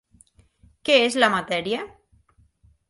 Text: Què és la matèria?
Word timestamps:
Què 0.89 0.95
és 1.11 1.19
la 1.25 1.31
matèria? 1.37 1.87